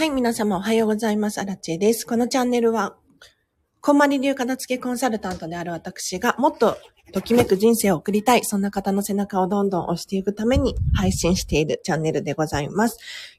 [0.00, 1.42] はい、皆様おはようございます。
[1.42, 2.06] アラチェです。
[2.06, 2.96] このチャンネルは、
[3.82, 6.78] こんまり流片付けコンサルタントである私が、もっと
[7.12, 12.96] ときめく人生を送りたい、そんな方の背中をどんどん押していくために配信しているチャンネルでございます。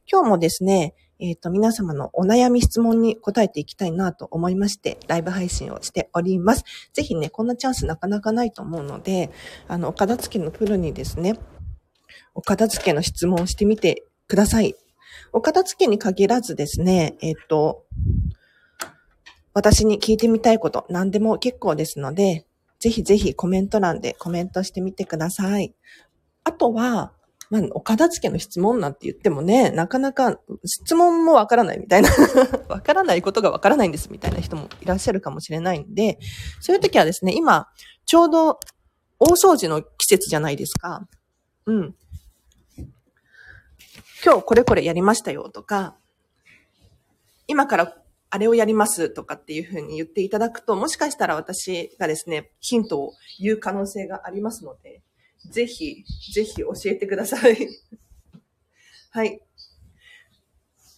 [0.08, 6.64] 今日もですね、えっ、ー、と、皆様のお悩み質問に答えていきたいなと思いまして、ライブ配信をしております。
[6.94, 9.32] ぜひね、こんなチャンスなかなかないと思うので、
[9.68, 11.40] あの、お片付けのプロにですね、
[12.36, 14.76] お片付けの質問をしてみてください。
[15.34, 17.86] お片付けに限らずですね、えっと、
[19.54, 22.46] 私に聞いてみたいこと、何でも結構ですので、
[22.80, 25.74] ぜひぜひコメント欄でコメントしてみてください。
[26.44, 27.14] あとは、
[27.52, 32.10] まあ、お片付けの質問なんて言ってもね、なかなか質問もわからないみたいな
[32.70, 36.18] わからないことがわからないんですみたいな人もいらっしゃるかもしれないんで、
[36.62, 37.68] そういう時はですね、今、
[38.06, 38.60] ちょうど
[39.20, 41.08] 大掃除の季節じゃないですか。
[41.66, 41.96] うん。
[44.24, 45.96] 今日これこれやりましたよとか、
[47.48, 47.98] 今から
[48.30, 55.02] あれをやりますとかっていうふうに言っていただくと、もしかしたら私がですね、ヒントを言う可能性がありますので、
[55.50, 57.68] ぜひ、ぜひ教えてください。
[59.10, 59.42] はい。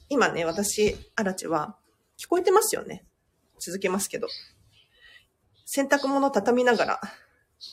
[0.10, 1.78] 今ね、私、アラチは、
[2.18, 3.06] 聞こえてますよね？
[3.58, 4.28] 続けますけど。
[5.66, 7.02] 洗濯物畳みながら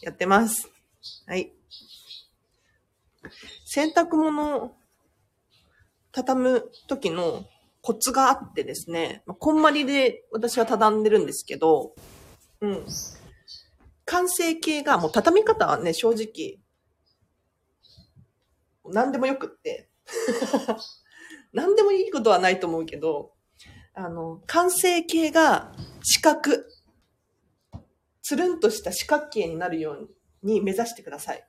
[0.00, 0.70] やってます。
[1.26, 1.52] はい。
[3.66, 4.74] 洗濯物
[6.12, 7.44] 畳む時の
[7.82, 11.94] コツがあってですね、まあ、こんまりで私は畳んでるんですけど、
[12.60, 12.84] うん。
[14.04, 16.58] 完成形が、もう畳み方はね、正直、
[18.92, 19.88] 何でもよくって。
[21.52, 23.32] 何でもいいことはないと思うけど、
[23.94, 26.64] あの、完成形が四角、
[28.22, 30.10] つるんとした四角形になるよう
[30.42, 31.46] に目指してください。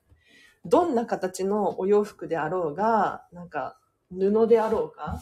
[0.64, 3.80] どんな形のお洋服であろうが、なんか、
[4.12, 5.20] 布であろうが、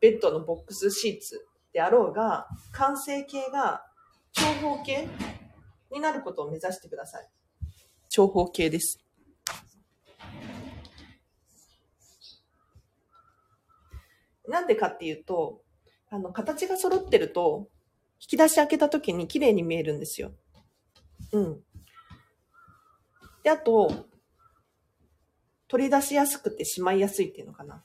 [0.00, 3.84] ベッドのボックスシーツであろうが、完成形が
[4.32, 4.44] 長
[4.76, 5.08] 方形
[5.90, 7.28] になることを目指してください。
[8.08, 9.00] 長方形です。
[14.46, 15.62] なんでかっていうと、
[16.10, 17.68] あの、形が揃ってると、
[18.20, 20.32] 引き出し開けた時に綺麗に見えるんですよ。
[21.32, 21.64] うん。
[23.42, 24.06] で、あと、
[25.68, 27.82] 取り出しやすくてしまいやすいっていうのかな。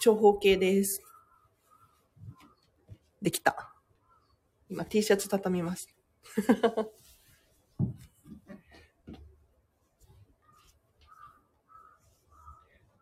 [0.00, 1.02] 長方形です。
[3.20, 3.74] できた。
[4.70, 5.88] 今 T シャツ畳みます。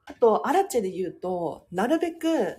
[0.07, 2.57] あと、アラチェで言うと、なるべく、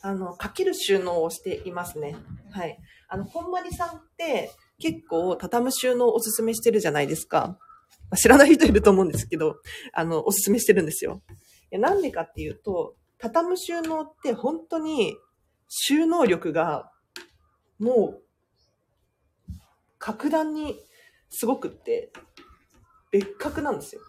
[0.00, 2.16] あの、かける収納をしていますね。
[2.50, 2.78] はい。
[3.08, 7.58] あの、こんまりさんって結構畳む収納をおすすめしてるじゃないですか。
[8.16, 9.56] 知らない人いると思うんですけど、
[9.92, 11.22] あの、おすすめしてるんですよ。
[11.70, 15.16] いやなんでかっていうと、畳む収納って本当に
[15.68, 16.90] 収納力が
[17.78, 18.20] も
[19.48, 19.52] う
[19.98, 20.78] 格段に
[21.28, 22.12] すごくって
[23.10, 24.00] 別格なんですよ。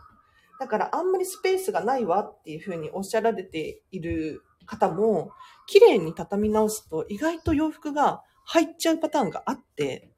[0.59, 5.31] だからあんまりスペースがないわっていうふうにおっしゃられている方も、
[5.67, 10.09] 綺麗に畳み直すと意外と洋服が入っちゃうパターンがあって、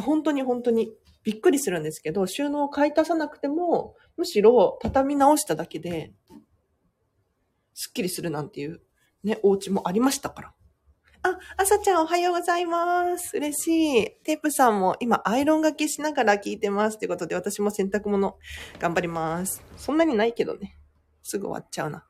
[0.00, 6.12] 本当に本当にびっくりするんですけど、収納を買い足さなくても、むしろ畳み直しただけで、
[7.74, 8.80] すっきりするなんていう、
[9.24, 10.54] ね、お家もありましたから。
[11.22, 13.36] あ、あさちゃんおはようございます。
[13.36, 14.10] 嬉しい。
[14.24, 16.98] テープさんも今アイロンがけしながら聞いてます。
[16.98, 18.38] ということで私も洗濯物
[18.78, 19.62] 頑張ります。
[19.76, 20.78] そんなにないけどね。
[21.22, 22.06] すぐ終わっちゃうな。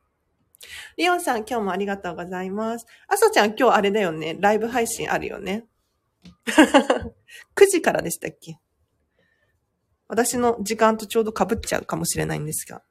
[0.96, 2.86] リオンさん今日もありがとうございます。
[3.08, 4.36] あさちゃん今日あれだよね。
[4.38, 5.66] ライブ配信あるよね。
[6.46, 8.60] 9時からでしたっけ？
[10.10, 12.82] 私の時間とちょうど被っちゃうかもしれないんですが。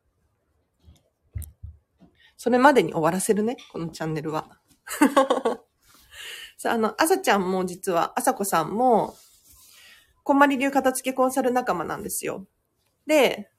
[2.38, 4.48] それまでに終わらせるね、このチャンネルは。
[6.58, 9.16] さあ、あの、あさちゃんも実は、あさこさんも、
[10.24, 12.48] こんまり流片付けコンサル仲間なんですよ。
[13.06, 13.52] で、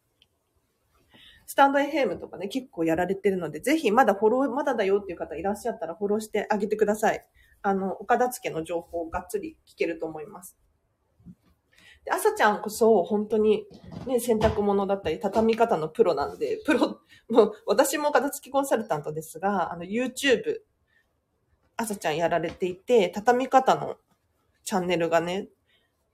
[1.45, 7.27] スタンド FM とかね、結構やられてるので、ぜひまだフォロー、まだだよっていう方いらっしゃったらフォローしてあげてください。
[7.61, 10.57] あの、お片付けの情報をがっつり聞けると思います。
[12.05, 13.67] で、朝ちゃんこそ本当に
[14.07, 20.59] ね、洗濯物だったり畳み方のプロなんで、プロ、もう私も片付きコンサルタントですが、あの YouTube、
[21.77, 23.97] 朝ちゃんやられていて、畳み方の
[24.65, 25.49] チャンネルがね、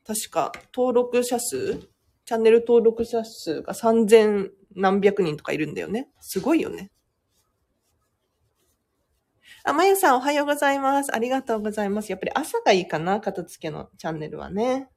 [0.07, 1.89] 確か登録者数
[2.27, 6.09] チャンネル登録者数が3000何百人とかいるんだよね。
[6.21, 6.91] すごいよね。
[9.63, 11.15] あ、まゆさんおはようございます。
[11.15, 12.11] ありがとうございます。
[12.11, 14.89] やっぱり朝がいいかな片付けのチャンネルはね。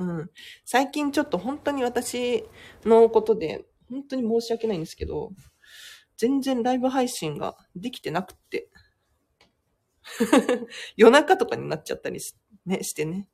[0.00, 0.30] うん。
[0.64, 2.44] 最近ちょっと本当に私
[2.84, 5.32] のことで、本当に申し訳ないんですけど、
[6.16, 8.68] 全然ライブ配信ができてなくって。
[10.96, 13.28] 夜中とかになっちゃったりし,、ね、してね。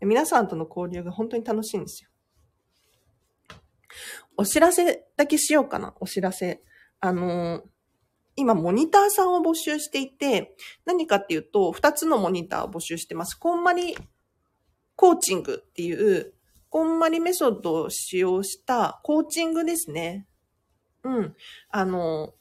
[0.00, 2.10] 皆さんとの交流が本当に楽しいんですよ。
[4.36, 6.62] お知らせだけしようかな、お知らせ。
[7.00, 7.72] あのー
[8.34, 10.56] 今、モニターさんを募集していて、
[10.86, 13.34] 何かっていうと、二つのモニターを募集してます。
[13.34, 13.94] こんまり
[15.02, 16.32] コーチングっていう、
[16.70, 20.28] こんまりメソッドを使用したコーチングですね。
[21.02, 21.34] うん。
[21.70, 22.34] あの、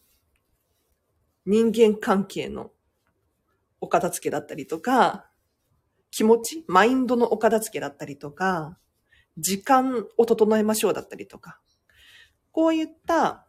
[1.47, 2.69] 人間関係の
[3.79, 5.27] お片付けだったりとか、
[6.11, 8.77] 気持ち、マインドのお片付けだったりとか、
[9.39, 11.59] 時間を整えましょうだったりとか、
[12.51, 13.47] こういった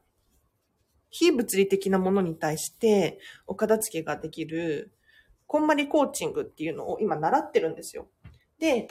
[1.10, 4.90] 非物理的なものに対してお片付けができる、
[5.46, 8.08] こんまりコーチングっていうのを今習ってるんですよ。
[8.62, 8.86] で、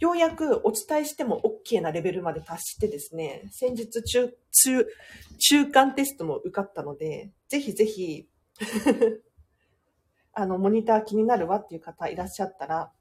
[0.00, 4.86] ようやくお伝えしても OK なレベルまで達してですね、先日中、中、
[5.38, 8.28] 中間テストも受かったので、ぜひぜひ、
[10.34, 12.92] あの、モニター気になるわっていう方いらっしゃったら、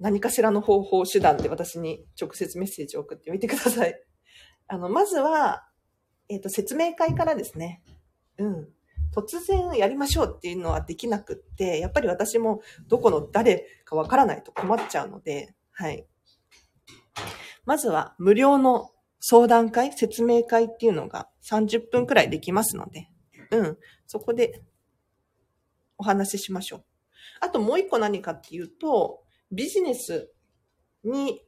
[0.00, 3.94] 何かしらの方法、手段で私に直接メッセージを送ってみてください。
[4.66, 5.68] あの、まずは、
[6.28, 7.84] えっ、と、説明会からですね。
[8.38, 8.68] うん。
[9.14, 16.06] 突然やりましょうっていうのはできなくって、やっぱり私もどこの誰かわからないと困っちゃうので、はい。
[17.64, 18.90] まずは無料の
[19.20, 23.10] 相談会、説明会っていうのが30分くらいできますので、
[23.50, 23.78] うん。
[24.06, 24.62] そこで
[25.96, 26.84] お話ししましょう。
[27.40, 30.30] あともう一個何かっていうと、ビジネス
[31.04, 31.42] に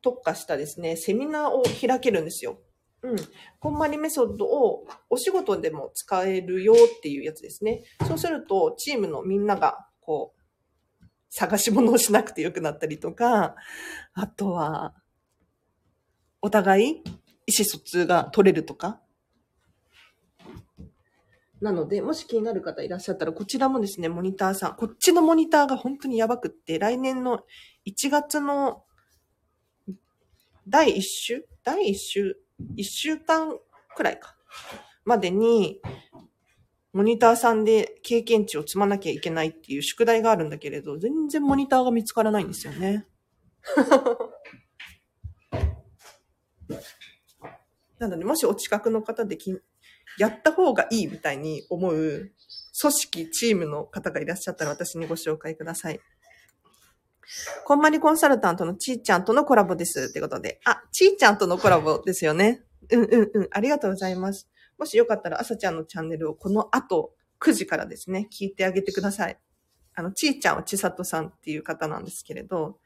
[0.00, 2.58] 特化したですね、セミナーを開けるんですよ。
[3.04, 3.16] うん。
[3.60, 7.84] こんまりメソッドをお仕事でも使えるよっていうやつですね。
[8.08, 13.56] そうすると、チームのみんなが、こう、探し物をしなくてよくなったりとか、
[14.14, 14.94] あとは、
[16.40, 16.88] お互い
[17.46, 19.02] 意思疎通が取れるとか。
[21.60, 27.44] なので、もし気になる方いらっしゃったら、こちらもですね、モニターさん、こっちのモニターが本当にやばくって、来年の
[27.86, 28.84] 1月の
[30.66, 31.46] 第1週？
[31.62, 32.38] 第1週
[32.76, 33.58] 一週間
[33.96, 34.36] くらいか。
[35.04, 35.80] までに、
[36.92, 43.06] モニターさんで経験値を積まなきゃいけないっていう宿題があるんだけれど、全然モニターが見つからないんですよね。
[47.98, 49.60] なので、もしお近くの方でき
[50.18, 52.32] やった方がいいみたいに思う
[52.80, 56.00] 組織、チームの方がいらっしゃったら私にご紹介ください。
[57.64, 60.08] こんまりコンサルタントのちーちゃんとのコラボです。
[60.10, 60.60] ってことで。
[60.64, 62.62] あ、ちーちゃんとのコラボですよね。
[62.90, 63.48] うんうんうん。
[63.50, 64.48] ありがとうございます。
[64.78, 69.38] もしよかったら、あさちゃんのチャンネルをこの後、9時からですね、聞いてあげてください。
[69.96, 72.78] あの、ちーちゃんはちさとさんっていう方なんですけれど、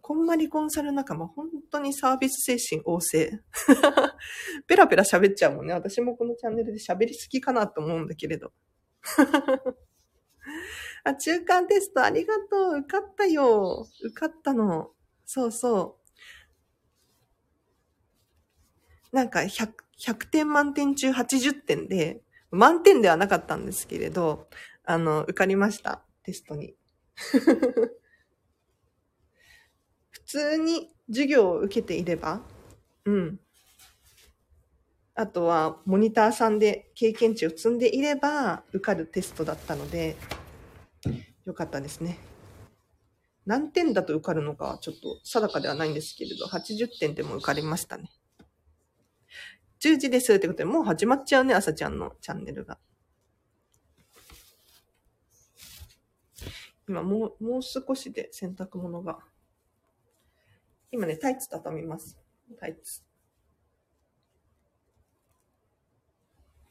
[0.00, 3.40] こんまりコンサル仲間、本当にサービス精神旺盛。
[4.66, 5.74] ペラペラ喋っちゃうもんね。
[5.74, 8.52] 私もこのチャンネルで喋りすぎかなと思うんだけれど。
[11.04, 12.78] あ、中間テストありがとう。
[12.78, 13.86] 受かったよ。
[14.04, 14.90] 受かったの。
[15.24, 15.98] そうそ
[19.12, 19.16] う。
[19.16, 24.48] なんか100、100点満点中80点で、満点ではなかったんですけれど、
[24.84, 26.02] あの、受かりました。
[26.22, 26.74] テストに。
[30.10, 32.40] 普通に授業を受けていれば、
[33.04, 33.40] うん。
[35.14, 40.16] あとは、モニターさんで経験値を積んでいれば、受かるテストだったので、
[41.44, 42.18] よかったですね。
[43.44, 48.10] 何点だと受かるのかはちょっと定かではないんですけれど、80点でも受かりましたね。
[49.80, 52.78] 10時ですってことで、もう始まっちゃうね、朝ちゃんのチャンネルが。
[56.88, 59.18] 今もう、もう少しで洗濯物が。
[60.92, 62.16] 今ね、タイツ畳みます。
[62.60, 63.02] タイツ。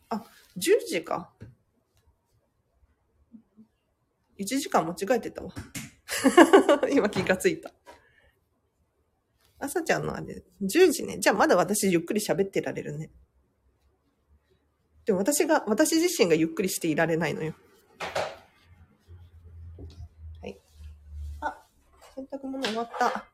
[0.08, 0.24] あ、
[0.56, 1.34] 10時か。
[4.42, 5.54] 1時間間違えてたわ。
[6.92, 7.72] 今気がついた。
[9.60, 11.20] 朝ちゃんのあれ、10時ね。
[11.20, 13.12] じゃあまだ私ゆっくり喋ってられるね。
[15.06, 17.54] でも私が、私自身がゆっくりしていられないのよ。
[20.42, 20.60] はい。
[21.42, 21.64] あ、
[22.16, 23.28] 洗濯物終わった。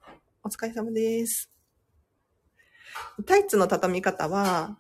[0.43, 1.49] お疲れ様です。
[3.25, 4.77] タイツの畳み方は、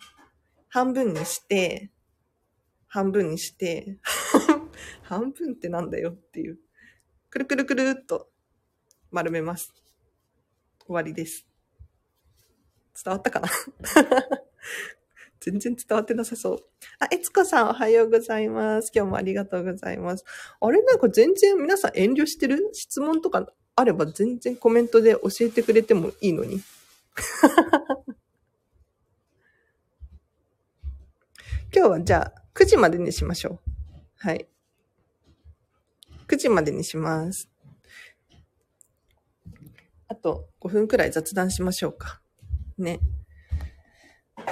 [0.67, 1.91] 半分にして、
[2.87, 3.99] 半分にして、
[5.03, 6.59] 半分ってなんだよっていう。
[7.29, 8.29] くるくるくるっと
[9.11, 9.73] 丸めます。
[10.85, 11.45] 終わりです。
[13.03, 13.47] 伝わったかな？
[15.39, 16.59] 全然伝わってなさそう。
[16.99, 18.91] あ、えつこさんおはようございます。
[18.93, 20.25] 今日もありがとうございます。
[20.59, 20.81] あれ？
[20.83, 22.69] なんか全然皆さん遠慮してる？
[22.73, 26.61] 質問とかあれば全然コメントで教えてくれてもいいのに。
[31.73, 33.71] 今日はじゃあ9時までにしましょう。
[34.17, 34.47] はい。
[36.37, 37.49] 9時までにします。
[40.07, 42.21] あと5分くらい雑談しましょうか。
[42.77, 42.99] ね。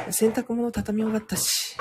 [0.09, 1.77] 洗濯物畳み終わったし。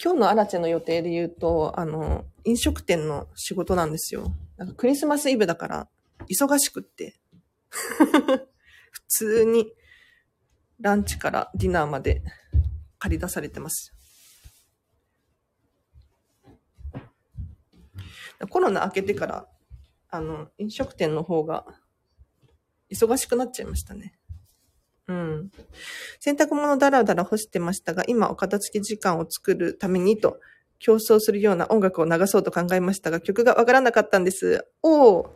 [0.00, 4.32] 今日のアラチェの予定で言うと、あの、飲食店の仕事なんですよ。
[4.56, 5.88] なんかクリスマスイブだから、
[6.30, 7.18] 忙しくって。
[7.70, 9.72] 普通に、
[10.78, 12.22] ランチからディナーまで
[13.00, 13.97] 借り出されてます。
[18.46, 19.48] コロナ明けてから、
[20.10, 21.66] あの、飲食店の方が
[22.90, 24.18] 忙しくなっちゃいましたね。
[25.08, 25.50] うん。
[26.20, 30.40] 洗濯物だらだら干してましたが、今お片付け時間を作るためにと、
[30.78, 34.66] 競争するような音楽を流そうと考えましたが、曲がわからなかったんです。
[34.82, 35.28] おー。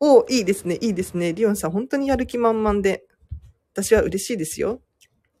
[0.00, 1.32] おー、いいですね、いいですね。
[1.32, 3.04] リオンさん、本当にやる気満々で。
[3.74, 4.80] 私は嬉しいですよ。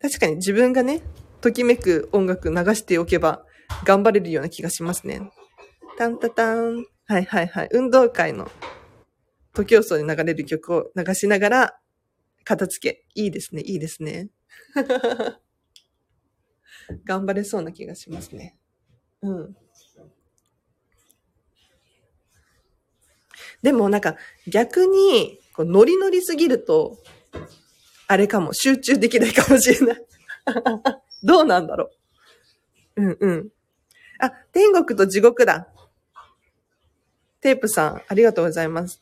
[0.00, 1.02] 確かに自分がね、
[1.40, 3.44] ときめく音楽流しておけば、
[3.84, 5.30] 頑張れるような気がしますね。
[5.96, 6.86] タンタタン。
[7.06, 7.68] はいはいはい。
[7.72, 8.50] 運動会の
[9.52, 11.78] 徒競走に流れる曲を流しながら、
[12.44, 13.04] 片付け。
[13.14, 14.30] いいですね、いいですね。
[17.04, 18.58] 頑張れそうな気がしますね。
[19.22, 19.56] うん。
[23.62, 24.16] でもなんか
[24.46, 26.98] 逆に、こうノリノリすぎると、
[28.06, 30.06] あれかも、集中できないかもしれない。
[31.24, 31.90] どうなんだろう。
[32.96, 33.48] うんうん。
[34.20, 35.68] あ、天国と地獄だ。
[37.40, 39.00] テープさん、ありがとうございます。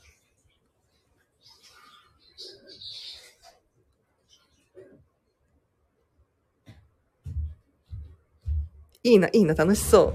[9.04, 10.14] いいな、いいな、楽しそ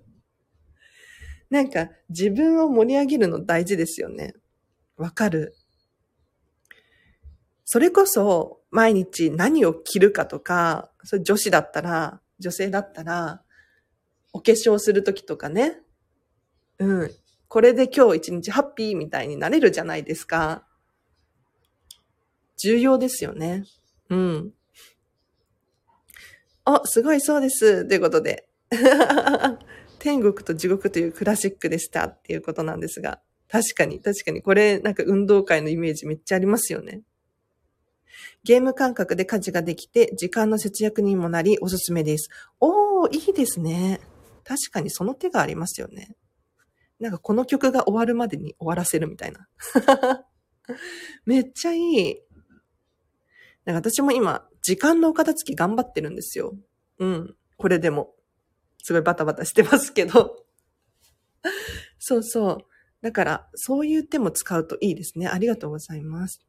[1.50, 4.34] なんか、自分を盛り上げるの大事ですよね。
[4.96, 5.54] わかる。
[7.64, 13.42] それこそ、毎日何を着るかとか、それ女子だったら、女性だったら、
[14.32, 15.80] お化粧するときとかね。
[16.78, 17.10] うん。
[17.48, 20.66] これで今日一日ハッピーみたいになれるじゃないですか。
[22.56, 23.64] 重要ですよね。
[24.10, 24.52] うん。
[26.64, 27.86] あ、すごいそうです。
[27.86, 28.48] ということで。
[29.98, 33.20] 天国と地獄というクラシックでしたっていうことなんですが。
[33.48, 34.42] 確かに、確かに。
[34.42, 37.02] これ、なんか運動会のイメージめっちゃありますよね。
[38.44, 42.30] ゲーム感覚で家事ができて、時間の節約にもなり、おすすめです。
[42.60, 44.00] おー、いいですね。
[44.44, 46.16] 確かにその手がありますよね。
[46.98, 49.48] なんかこの曲が終わるまでに終わらせるみたいな。
[51.26, 52.16] めっちゃいい。
[53.64, 56.56] なんか私も今、時間のお片付き頑張ってるんですよ。
[56.98, 57.36] うん。
[57.56, 58.14] これでも。
[58.82, 60.46] すごいバタバタしてますけど。
[61.98, 62.58] そうそう。
[63.02, 65.26] だから、そういう手も使うといいですね。
[65.26, 66.46] ありがとうございます。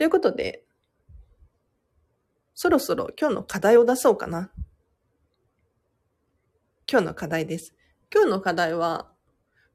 [0.00, 0.64] ということで、
[2.54, 4.50] そろそろ今日の課題を出そうかな。
[6.90, 7.74] 今日の課題です。
[8.10, 9.12] 今日の課題は、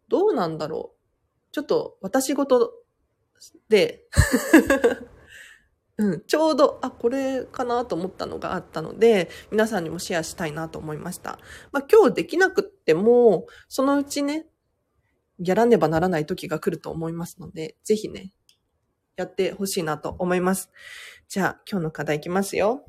[0.08, 1.52] どうなんだろう。
[1.52, 2.74] ちょっと私事
[3.70, 4.08] で
[5.98, 11.38] うん、ちょうど、あ、これかなと思ったのがあったので、皆さんにもシェアしたいなと思いました。
[11.72, 14.48] まあ今日できなくっても、そのうちね、
[15.38, 18.34] やらねばならない時が来ると思いますので、ぜひね、
[19.16, 20.70] やってほしいなと思います。
[21.28, 22.84] じゃあ、今日の課題いきますよ。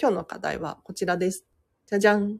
[0.00, 1.46] 今日の課題はこちらです。
[1.86, 2.38] じゃじゃん。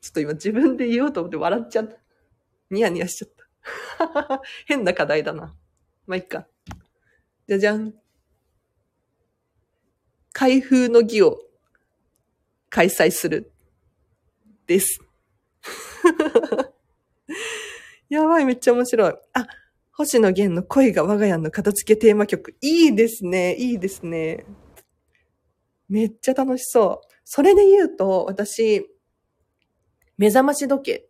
[0.00, 1.96] ちょっと今自分で言おうと思って笑っちゃった。
[2.70, 4.42] ニヤニヤしちゃった。
[4.66, 5.56] 変な課題だな。
[6.06, 6.46] まあ、いっか。
[7.48, 7.94] じゃじゃん。
[10.32, 11.38] 開封の儀を
[12.70, 13.52] 開催する。
[14.66, 15.00] です。
[18.08, 19.14] やばい、めっちゃ面白い。
[19.34, 19.46] あ、
[19.92, 22.56] 星野源の恋が我が家の片付けテーマ曲。
[22.60, 23.54] いいですね。
[23.56, 24.46] いいですね。
[25.88, 27.08] めっちゃ楽しそう。
[27.24, 28.88] それで言うと、私、
[30.16, 31.08] 目覚まし時計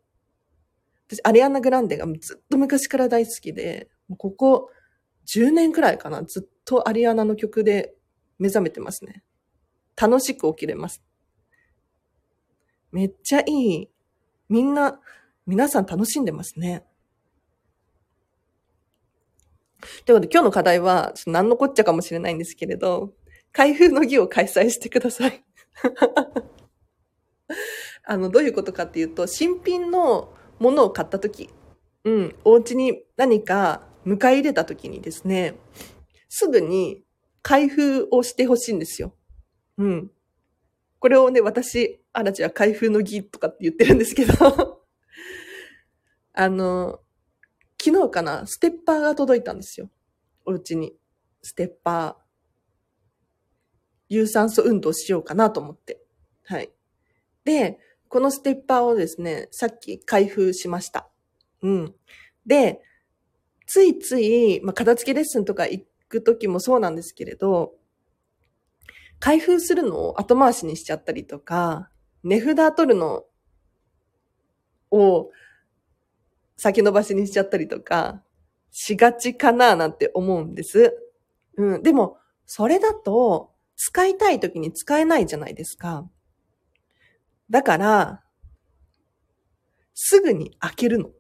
[1.09, 3.88] 私、アリアナ・グランデがずっと昔から大好きで、
[4.19, 4.71] ここ
[5.26, 7.95] 10年くらいかな、ずっとアリアナの曲で
[8.38, 9.23] 目覚めてますね。
[9.97, 11.02] 楽しく起きれます。
[12.93, 13.90] めっちゃいい。
[14.49, 15.00] みんな、
[15.49, 16.85] 皆さん楽しんでますね。
[20.05, 23.14] ということで今日の課題は、何のこっちゃかもしれないんですけれど、
[23.52, 25.43] 開封の儀を開催してください。
[28.05, 31.49] あの、どういうことかっていうと、新品のものを買った時、
[32.05, 35.55] うん、お家に何か迎え入れた時にですね、
[36.28, 37.02] すぐに
[37.40, 39.14] 開封をしてほしいんですよ。
[39.78, 40.11] うん。
[40.99, 44.77] これをね、私、あらちは開封の儀とかって言ってるんですけど
[46.40, 47.00] あの、
[47.83, 49.90] 昨日かな、ステッパーが届いたんですよ。
[50.47, 50.95] お家に。
[51.42, 52.23] ステッパー。
[54.09, 56.00] 有酸素運動しようかなと思って。
[56.45, 56.71] はい。
[57.45, 61.11] で、このステッパーをですね、さっき開封しました。
[61.62, 61.95] うん。
[62.47, 62.83] で、
[63.66, 67.75] ついつい、まあ、片付けレッスンとか行くときもそうなんですけれど、
[69.18, 71.90] 開封するのを後回しにしちゃったりとか、
[72.23, 73.25] 値札取るの
[74.92, 75.33] を
[76.59, 78.23] 先延ばしにしちゃったりとか、
[78.71, 80.93] しがちかななんて思うんです。
[81.57, 81.83] うん。
[81.83, 86.11] でも、それだと、使いたい時に使えないじゃないですか。
[87.49, 88.25] だから、
[89.95, 91.11] すぐに開けるの。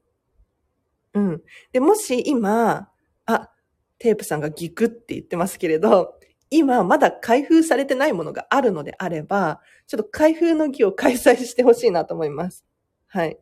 [1.14, 1.42] うん。
[1.72, 2.90] で、もし今、
[3.26, 3.50] あ、
[3.98, 6.18] テープさんがギクって言ってますけれど、
[6.50, 12.64] 今まだ開封されてないものがあるのであれば、ちょっと開封の儀を開催してほしいなと思います。
[13.06, 13.38] はい。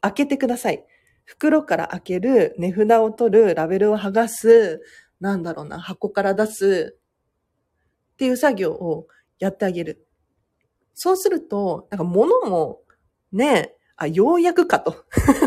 [0.00, 0.84] 開けてください。
[1.24, 4.80] 袋から開ける、値札を取る、ラベルを剥がす、
[5.20, 6.98] なんだろうな、箱から出す、
[8.14, 10.06] っていう作業をやってあげる。
[10.94, 12.80] そうすると、なんか物も、
[13.32, 15.04] ね、あ、ようやくかと。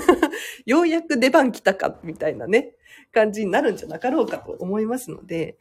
[0.65, 2.75] ようやく出番来たか、みたいなね、
[3.11, 5.57] 感じになるんじゃなかろうかと思いますので、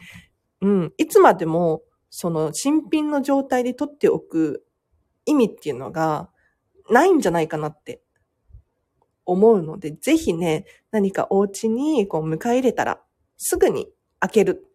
[0.61, 4.65] うん、いつまでも、その新品の状態で取っておく
[5.27, 6.31] 意味っていうのが
[6.91, 8.01] ないんじゃないかなって
[9.29, 13.01] 思うので、ぜひね、何かお家にこう迎え入れたら
[13.37, 13.89] すぐに
[14.21, 14.69] 開ける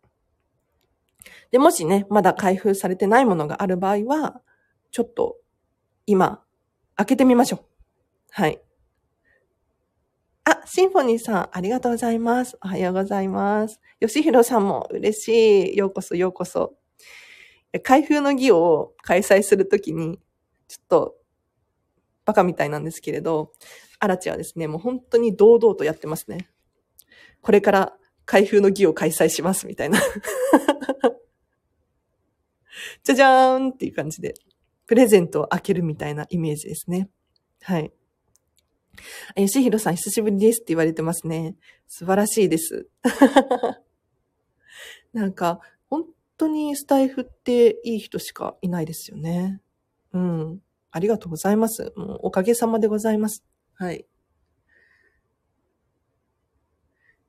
[1.54, 4.42] で、もしね、まだ開封されてないものがある場合は、
[4.90, 5.38] ちょっと
[6.08, 6.44] 今、
[6.96, 7.66] 開けてみましょう。
[8.32, 8.60] はい。
[10.46, 12.58] あ、シンフォニーさん、ありがとうございます。
[12.64, 13.80] おはようございます。
[14.00, 15.78] 吉弘さんも嬉しい。
[15.78, 16.74] ようこそ、ようこそ。
[17.84, 20.20] 開封の儀を開催するときに、
[20.68, 21.16] ちょっと、
[22.26, 23.52] バカみたいなんですけれど、
[24.04, 26.50] アラチはですね、もう本当に堂々とやってますね。
[27.42, 27.94] これから
[28.26, 29.98] 開封の儀を開催します、みたいな。
[33.04, 34.34] じゃじゃーんっていう感じで、
[34.88, 37.10] プレゼントを開けるみたいなイメージですね。
[37.62, 37.94] はい。
[39.38, 41.56] 吉弘さん久しぶりですって言われてますね。
[41.88, 42.90] 素晴らしいです。
[45.14, 46.04] なんか、本
[46.36, 49.62] 当にスタイフっていい人しかいないですよね。
[50.12, 50.62] うん。
[50.92, 51.94] ありがとうございます。
[51.96, 53.46] もうおかげさまでございます。
[53.76, 54.06] はい。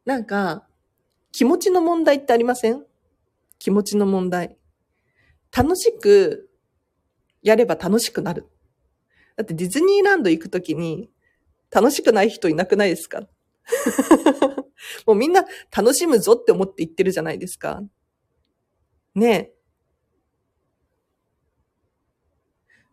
[0.04, 0.66] なんか、
[1.32, 2.84] 気持ちの問題ってありません？
[3.58, 4.56] 気持ちの問題。
[5.56, 6.50] 楽しく
[7.42, 8.46] やれば楽しくなる。
[9.36, 11.10] だってディズニーランド行くときに
[11.70, 13.22] 楽しくない人いなくないですか？
[15.06, 17.82] もうみんな楽しむぞって思って行ってるじゃないですか。
[19.14, 19.54] ねえ。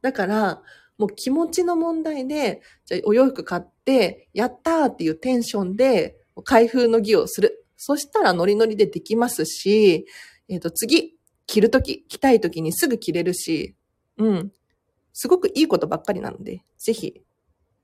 [0.01, 0.63] だから、
[1.01, 7.65] もう気持ちの問題で、じゃお洋服買って、やったーっていうテンションで開封の儀をする。
[7.75, 10.05] そしたらノリノリでできますし、
[10.47, 11.15] えっ、ー、と、次、
[11.47, 13.75] 着るとき、着たいときにすぐ着れるし、
[14.19, 14.51] うん。
[15.11, 17.23] すごくいいことばっかりなので、ぜひ、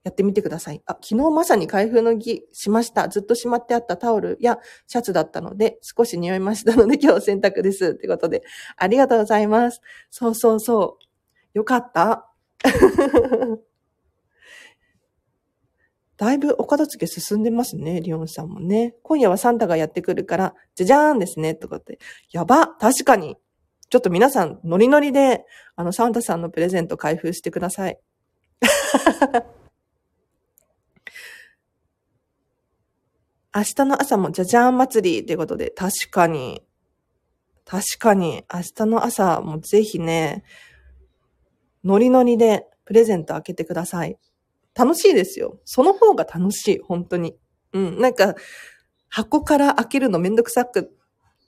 [0.04, 0.84] やってみてください。
[0.86, 3.10] あ、昨日まさに開封の儀しました。
[3.10, 7.88] ずっとしまってあったタオルやシャツだったので、少し匂いましたので、 今日洗濯です。
[7.88, 8.44] ってことで、
[8.76, 9.82] ありがとうございます。
[10.12, 11.58] そうそうそう。
[11.58, 12.30] よかった。
[16.18, 18.96] だいぶお片付け進んでますね、リオンさんもね。
[19.04, 22.00] 今夜はサンタがやってくるから、じゃじゃーんですね、とかって。
[22.32, 23.38] やば確かに。
[23.90, 28.00] ちょっと皆さん、ノリノリで、あの、サンタさんのプレゼント開封してください。
[33.56, 36.64] 明日の朝もじゃじゃーん祭りってことで、確かに、
[37.64, 40.44] 確かに、明日の朝もぜひね、
[41.88, 44.18] ノリノリでプレゼント開けてください。
[44.76, 45.58] 楽しいですよ。
[45.64, 47.38] その方が楽しい、本当に。
[47.72, 48.36] うん、なんか、
[49.08, 50.92] 箱から開けるのめんどくさく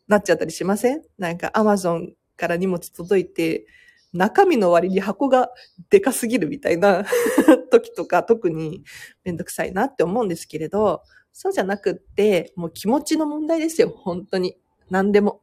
[0.08, 1.02] なっちゃったりしません？
[1.17, 3.65] なんかアマゾンから荷物届いて、
[4.13, 5.49] 中身の割に箱が
[5.89, 7.06] でかすぎるみたいな
[7.69, 8.84] 時とか特に
[9.25, 14.58] めんどくさいなって思うんですけれど、そうじゃなくって、もう気持ちの問題ですよ、本当に。
[14.89, 15.41] 何でも。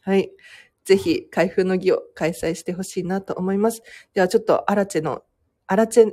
[0.00, 0.32] はい。
[0.90, 3.80] ぜひ、開封の儀を開催してほしいなと思います。
[4.12, 5.22] ではちょっとアラチェの、
[5.68, 6.10] アラチェ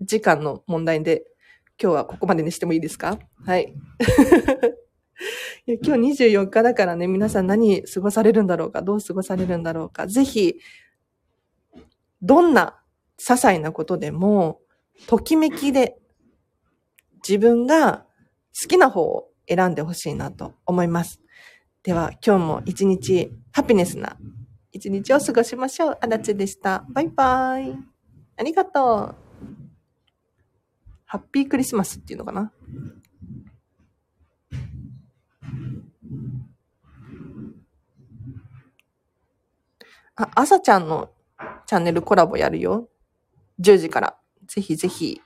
[0.00, 1.26] 時間の問題で、
[1.78, 3.18] 今日はここまでにしてもいいですか？
[3.44, 3.74] はい。
[5.66, 10.06] い や今日24日だからね、皆さん何過ごされるんだろうか、どう過ごされるんだろうか。
[10.06, 10.56] ぜひ、
[12.22, 12.80] どんな
[13.18, 14.62] 些細なことでも、
[15.08, 15.98] ときめきで
[17.28, 18.06] 自分が
[18.62, 21.19] 好きな方を選んでほしいなと思います。
[21.82, 24.18] では、今日も一日、ハピネスな
[24.70, 25.98] 一日を過ごしましょう。
[25.98, 26.84] あだちでした。
[26.90, 27.74] バイバイ。
[28.36, 29.14] ありがとう。
[31.06, 32.52] ハッピークリスマスっていうのかな？
[40.16, 41.10] あ、朝ちゃんの
[41.64, 42.90] チャンネルコラボやるよ。
[43.58, 44.18] 10時から。
[44.46, 45.22] ぜひぜひ。